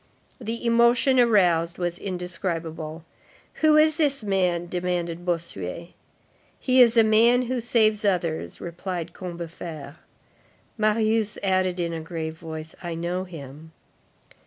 The 0.39 0.65
emotion 0.65 1.19
aroused 1.19 1.77
was 1.77 1.99
indescribable. 1.99 3.05
"Who 3.61 3.77
is 3.77 3.97
this 3.97 4.23
man?" 4.23 4.65
demanded 4.65 5.27
Bossuet. 5.27 5.89
"He 6.59 6.81
is 6.81 6.97
a 6.97 7.03
man 7.03 7.43
who 7.43 7.61
saves 7.61 8.03
others," 8.03 8.59
replied 8.59 9.13
Combeferre. 9.13 9.97
Marius 10.75 11.37
added 11.43 11.79
in 11.79 11.93
a 11.93 12.01
grave 12.01 12.33
voice: 12.39 12.73
"I 12.81 12.95
know 12.95 13.25
him." 13.25 13.73